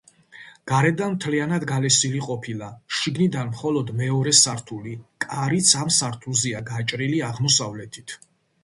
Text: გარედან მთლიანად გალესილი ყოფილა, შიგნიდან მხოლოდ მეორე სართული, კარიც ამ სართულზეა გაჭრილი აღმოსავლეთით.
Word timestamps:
გარედან 0.69 1.11
მთლიანად 1.15 1.65
გალესილი 1.71 2.21
ყოფილა, 2.29 2.71
შიგნიდან 3.01 3.53
მხოლოდ 3.53 3.93
მეორე 4.01 4.35
სართული, 4.41 4.95
კარიც 5.29 5.77
ამ 5.85 5.95
სართულზეა 6.01 6.65
გაჭრილი 6.73 7.27
აღმოსავლეთით. 7.33 8.19